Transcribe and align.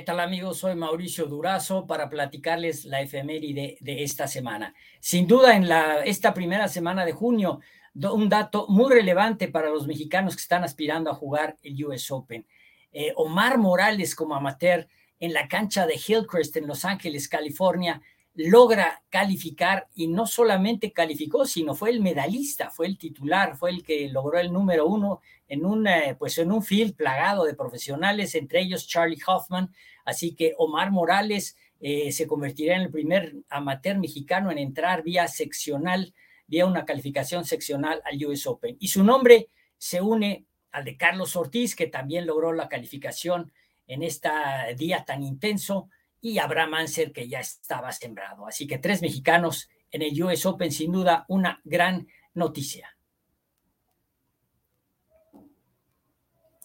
¿Qué 0.00 0.06
tal 0.06 0.20
amigos? 0.20 0.56
Soy 0.56 0.74
Mauricio 0.76 1.26
Durazo 1.26 1.86
para 1.86 2.08
platicarles 2.08 2.86
la 2.86 3.02
efeméride 3.02 3.76
de 3.80 4.02
esta 4.02 4.26
semana. 4.26 4.74
Sin 4.98 5.26
duda, 5.26 5.54
en 5.54 5.68
la, 5.68 6.02
esta 6.06 6.32
primera 6.32 6.68
semana 6.68 7.04
de 7.04 7.12
junio, 7.12 7.60
un 7.94 8.30
dato 8.30 8.66
muy 8.68 8.94
relevante 8.94 9.48
para 9.48 9.68
los 9.68 9.86
mexicanos 9.86 10.36
que 10.36 10.40
están 10.40 10.64
aspirando 10.64 11.10
a 11.10 11.14
jugar 11.14 11.58
el 11.62 11.84
US 11.84 12.10
Open. 12.12 12.46
Eh, 12.92 13.12
Omar 13.14 13.58
Morales 13.58 14.14
como 14.14 14.34
amateur 14.34 14.88
en 15.18 15.34
la 15.34 15.48
cancha 15.48 15.86
de 15.86 15.96
Hillcrest 15.96 16.56
en 16.56 16.66
Los 16.66 16.86
Ángeles, 16.86 17.28
California, 17.28 18.00
logra 18.34 19.02
calificar 19.08 19.88
y 19.94 20.08
no 20.08 20.26
solamente 20.26 20.92
calificó, 20.92 21.44
sino 21.46 21.74
fue 21.74 21.90
el 21.90 22.00
medalista, 22.00 22.70
fue 22.70 22.86
el 22.86 22.98
titular, 22.98 23.56
fue 23.56 23.70
el 23.70 23.82
que 23.82 24.08
logró 24.08 24.38
el 24.38 24.52
número 24.52 24.86
uno 24.86 25.20
en 25.48 25.64
un, 25.64 25.86
eh, 25.86 26.16
pues 26.18 26.38
en 26.38 26.52
un 26.52 26.62
field 26.62 26.94
plagado 26.94 27.44
de 27.44 27.54
profesionales, 27.54 28.34
entre 28.34 28.60
ellos 28.60 28.86
Charlie 28.86 29.20
Hoffman. 29.26 29.74
Así 30.04 30.34
que 30.34 30.54
Omar 30.58 30.90
Morales 30.90 31.56
eh, 31.80 32.12
se 32.12 32.26
convertirá 32.26 32.76
en 32.76 32.82
el 32.82 32.90
primer 32.90 33.34
amateur 33.48 33.98
mexicano 33.98 34.50
en 34.50 34.58
entrar 34.58 35.02
vía 35.02 35.26
seccional, 35.26 36.14
vía 36.46 36.66
una 36.66 36.84
calificación 36.84 37.44
seccional 37.44 38.00
al 38.04 38.24
US 38.26 38.46
Open. 38.46 38.76
Y 38.78 38.88
su 38.88 39.02
nombre 39.02 39.48
se 39.76 40.00
une 40.00 40.44
al 40.70 40.84
de 40.84 40.96
Carlos 40.96 41.34
Ortiz, 41.34 41.74
que 41.74 41.88
también 41.88 42.26
logró 42.26 42.52
la 42.52 42.68
calificación 42.68 43.52
en 43.88 44.04
este 44.04 44.28
día 44.76 45.04
tan 45.04 45.24
intenso 45.24 45.88
y 46.20 46.38
Abraham 46.38 46.74
Anser, 46.74 47.12
que 47.12 47.28
ya 47.28 47.40
estaba 47.40 47.92
sembrado. 47.92 48.46
Así 48.46 48.66
que 48.66 48.78
tres 48.78 49.02
mexicanos 49.02 49.68
en 49.90 50.02
el 50.02 50.22
US 50.22 50.46
Open, 50.46 50.70
sin 50.70 50.92
duda, 50.92 51.24
una 51.28 51.60
gran 51.64 52.06
noticia. 52.34 52.96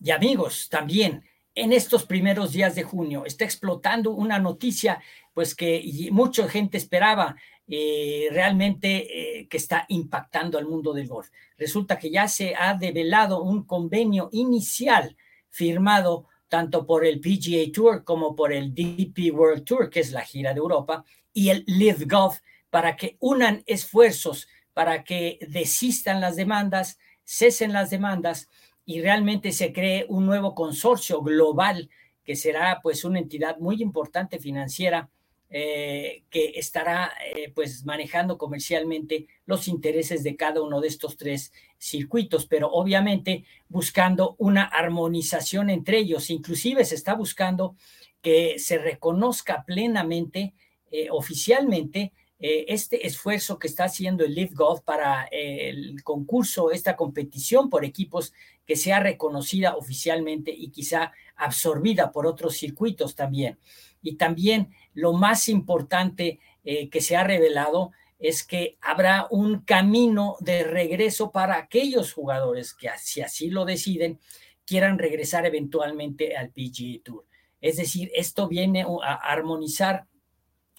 Y 0.00 0.10
amigos, 0.10 0.68
también 0.68 1.24
en 1.54 1.72
estos 1.72 2.04
primeros 2.04 2.52
días 2.52 2.74
de 2.74 2.82
junio 2.82 3.24
está 3.24 3.44
explotando 3.44 4.10
una 4.10 4.38
noticia, 4.38 5.00
pues 5.32 5.54
que 5.54 6.08
mucha 6.10 6.48
gente 6.48 6.76
esperaba 6.76 7.36
eh, 7.66 8.28
realmente 8.30 9.40
eh, 9.40 9.48
que 9.48 9.56
está 9.56 9.86
impactando 9.88 10.58
al 10.58 10.66
mundo 10.66 10.92
del 10.92 11.08
golf. 11.08 11.30
Resulta 11.56 11.98
que 11.98 12.10
ya 12.10 12.28
se 12.28 12.54
ha 12.54 12.74
develado 12.74 13.42
un 13.42 13.64
convenio 13.64 14.28
inicial 14.32 15.16
firmado 15.48 16.26
tanto 16.54 16.86
por 16.86 17.04
el 17.04 17.18
PGA 17.18 17.72
Tour 17.72 18.04
como 18.04 18.36
por 18.36 18.52
el 18.52 18.72
DP 18.72 19.34
World 19.34 19.64
Tour, 19.64 19.90
que 19.90 19.98
es 19.98 20.12
la 20.12 20.20
gira 20.20 20.54
de 20.54 20.60
Europa, 20.60 21.04
y 21.32 21.48
el 21.48 21.64
Live 21.66 22.04
Golf, 22.06 22.38
para 22.70 22.94
que 22.94 23.16
unan 23.18 23.64
esfuerzos, 23.66 24.46
para 24.72 25.02
que 25.02 25.40
desistan 25.48 26.20
las 26.20 26.36
demandas, 26.36 27.00
cesen 27.24 27.72
las 27.72 27.90
demandas 27.90 28.48
y 28.86 29.00
realmente 29.00 29.50
se 29.50 29.72
cree 29.72 30.06
un 30.08 30.26
nuevo 30.26 30.54
consorcio 30.54 31.22
global 31.22 31.90
que 32.22 32.36
será 32.36 32.78
pues 32.80 33.04
una 33.04 33.18
entidad 33.18 33.58
muy 33.58 33.82
importante 33.82 34.38
financiera 34.38 35.10
eh, 35.56 36.24
que 36.30 36.54
estará 36.56 37.12
eh, 37.24 37.52
pues 37.54 37.84
manejando 37.84 38.38
comercialmente 38.38 39.28
los 39.46 39.68
intereses 39.68 40.24
de 40.24 40.34
cada 40.34 40.60
uno 40.60 40.80
de 40.80 40.88
estos 40.88 41.16
tres 41.16 41.52
circuitos, 41.78 42.46
pero 42.46 42.72
obviamente 42.72 43.44
buscando 43.68 44.34
una 44.38 44.64
armonización 44.64 45.70
entre 45.70 45.98
ellos. 45.98 46.30
Inclusive 46.30 46.84
se 46.84 46.96
está 46.96 47.14
buscando 47.14 47.76
que 48.20 48.58
se 48.58 48.78
reconozca 48.78 49.62
plenamente, 49.64 50.54
eh, 50.90 51.06
oficialmente, 51.12 52.12
este 52.36 53.06
esfuerzo 53.06 53.58
que 53.58 53.68
está 53.68 53.84
haciendo 53.84 54.22
el 54.22 54.34
Live 54.34 54.54
Golf 54.54 54.82
para 54.82 55.28
el 55.30 56.02
concurso, 56.02 56.72
esta 56.72 56.94
competición 56.94 57.70
por 57.70 57.86
equipos 57.86 58.34
que 58.66 58.76
sea 58.76 59.00
reconocida 59.00 59.76
oficialmente 59.76 60.52
y 60.52 60.68
quizá 60.68 61.12
absorbida 61.36 62.12
por 62.12 62.26
otros 62.26 62.56
circuitos 62.56 63.14
también. 63.14 63.56
Y 64.04 64.14
también 64.14 64.68
lo 64.92 65.14
más 65.14 65.48
importante 65.48 66.38
eh, 66.62 66.88
que 66.88 67.00
se 67.00 67.16
ha 67.16 67.24
revelado 67.24 67.90
es 68.20 68.44
que 68.44 68.78
habrá 68.80 69.26
un 69.30 69.62
camino 69.62 70.36
de 70.40 70.62
regreso 70.62 71.32
para 71.32 71.56
aquellos 71.56 72.12
jugadores 72.12 72.72
que, 72.72 72.88
si 72.98 73.22
así 73.22 73.50
lo 73.50 73.64
deciden, 73.64 74.20
quieran 74.64 74.98
regresar 74.98 75.44
eventualmente 75.46 76.36
al 76.36 76.50
PGA 76.50 77.02
Tour. 77.02 77.26
Es 77.60 77.76
decir, 77.78 78.10
esto 78.14 78.46
viene 78.46 78.86
a 79.02 79.14
armonizar, 79.14 80.06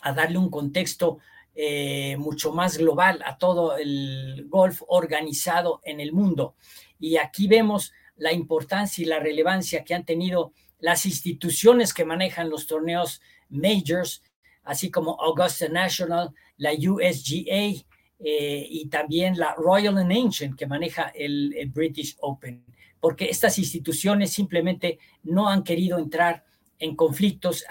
a 0.01 0.13
darle 0.13 0.37
un 0.37 0.49
contexto 0.49 1.17
eh, 1.55 2.15
mucho 2.17 2.51
más 2.51 2.77
global 2.77 3.21
a 3.25 3.37
todo 3.37 3.77
el 3.77 4.45
golf 4.49 4.83
organizado 4.87 5.81
en 5.83 5.99
el 5.99 6.13
mundo. 6.13 6.55
Y 6.99 7.17
aquí 7.17 7.47
vemos 7.47 7.91
la 8.17 8.33
importancia 8.33 9.01
y 9.01 9.05
la 9.05 9.19
relevancia 9.19 9.83
que 9.83 9.93
han 9.93 10.05
tenido 10.05 10.53
las 10.79 11.05
instituciones 11.05 11.93
que 11.93 12.05
manejan 12.05 12.49
los 12.49 12.67
torneos 12.67 13.21
majors, 13.49 14.23
así 14.63 14.89
como 14.89 15.19
Augusta 15.21 15.67
National, 15.69 16.33
la 16.57 16.71
USGA 16.71 17.85
eh, 18.19 18.67
y 18.69 18.87
también 18.87 19.37
la 19.37 19.53
Royal 19.55 19.97
and 19.97 20.11
Ancient 20.11 20.57
que 20.57 20.67
maneja 20.67 21.11
el, 21.15 21.71
British 21.73 22.15
Open, 22.21 22.63
porque 22.99 23.25
estas 23.25 23.57
instituciones 23.59 24.31
simplemente 24.31 24.99
no 25.23 25.49
han 25.49 25.63
querido 25.63 25.97
entrar 25.99 26.45
en 26.79 26.95
conflictos, 26.95 27.65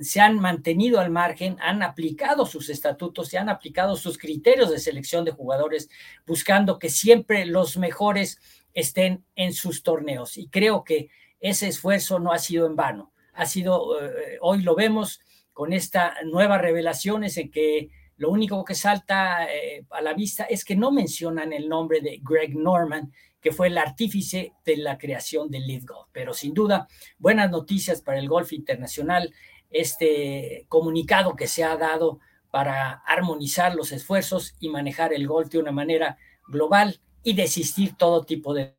se 0.00 0.20
han 0.20 0.38
mantenido 0.38 1.00
al 1.00 1.10
margen, 1.10 1.56
han 1.60 1.82
aplicado 1.82 2.46
sus 2.46 2.68
estatutos, 2.68 3.28
se 3.28 3.38
han 3.38 3.48
aplicado 3.48 3.96
sus 3.96 4.16
criterios 4.16 4.70
de 4.70 4.78
selección 4.78 5.24
de 5.24 5.32
jugadores, 5.32 5.88
buscando 6.26 6.78
que 6.78 6.88
siempre 6.88 7.46
los 7.46 7.76
mejores 7.76 8.40
estén 8.72 9.24
en 9.34 9.52
sus 9.52 9.82
torneos. 9.82 10.36
Y 10.36 10.48
creo 10.48 10.84
que 10.84 11.08
ese 11.40 11.68
esfuerzo 11.68 12.18
no 12.20 12.32
ha 12.32 12.38
sido 12.38 12.66
en 12.66 12.76
vano. 12.76 13.12
Ha 13.32 13.46
sido, 13.46 14.00
eh, 14.00 14.38
hoy 14.40 14.62
lo 14.62 14.74
vemos 14.74 15.20
con 15.52 15.72
esta 15.72 16.14
nueva 16.24 16.58
revelaciones 16.58 17.36
en 17.36 17.50
que 17.50 17.90
lo 18.16 18.30
único 18.30 18.64
que 18.64 18.74
salta 18.74 19.46
eh, 19.52 19.84
a 19.90 20.00
la 20.00 20.14
vista 20.14 20.44
es 20.44 20.64
que 20.64 20.76
no 20.76 20.92
mencionan 20.92 21.52
el 21.52 21.68
nombre 21.68 22.00
de 22.00 22.20
Greg 22.22 22.56
Norman, 22.56 23.12
que 23.40 23.52
fue 23.52 23.66
el 23.66 23.76
artífice 23.76 24.52
de 24.64 24.76
la 24.76 24.96
creación 24.96 25.50
del 25.50 25.66
Lead 25.66 25.84
Golf. 25.84 26.08
Pero 26.12 26.32
sin 26.32 26.54
duda, 26.54 26.88
buenas 27.18 27.50
noticias 27.50 28.00
para 28.00 28.18
el 28.18 28.28
golf 28.28 28.52
internacional, 28.52 29.34
este 29.70 30.66
comunicado 30.68 31.34
que 31.34 31.46
se 31.46 31.64
ha 31.64 31.76
dado 31.76 32.20
para 32.50 33.02
armonizar 33.04 33.74
los 33.74 33.90
esfuerzos 33.90 34.54
y 34.60 34.68
manejar 34.68 35.12
el 35.12 35.26
golf 35.26 35.50
de 35.50 35.58
una 35.58 35.72
manera 35.72 36.16
global 36.46 37.00
y 37.24 37.34
desistir 37.34 37.96
todo 37.96 38.24
tipo 38.24 38.54
de 38.54 38.76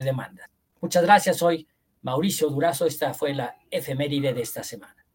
demandas. 0.00 0.50
Muchas 0.80 1.04
gracias 1.04 1.40
hoy 1.40 1.68
Mauricio 2.02 2.50
Durazo. 2.50 2.86
Esta 2.86 3.14
fue 3.14 3.32
la 3.32 3.56
efeméride 3.70 4.34
de 4.34 4.42
esta 4.42 4.64
semana. 4.64 5.05